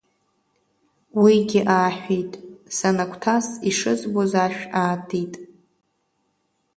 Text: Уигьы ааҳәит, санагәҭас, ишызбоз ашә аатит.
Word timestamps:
Уигьы 1.21 1.61
ааҳәит, 1.75 2.31
санагәҭас, 2.75 3.47
ишызбоз 3.69 4.31
ашә 4.43 4.61
аатит. 4.81 5.33